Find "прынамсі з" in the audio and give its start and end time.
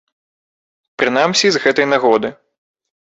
1.03-1.61